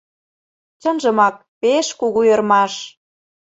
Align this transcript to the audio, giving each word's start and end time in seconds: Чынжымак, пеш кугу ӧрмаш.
Чынжымак, 0.81 1.35
пеш 1.61 1.87
кугу 1.99 2.21
ӧрмаш. 2.33 2.73